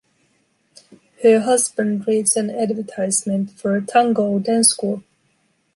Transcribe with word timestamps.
Her 1.21 1.41
husband 1.41 2.07
reads 2.07 2.35
an 2.35 2.49
advertisement 2.49 3.51
for 3.51 3.75
a 3.75 3.83
tango 3.85 4.39
dance 4.39 4.69
school. 4.71 5.03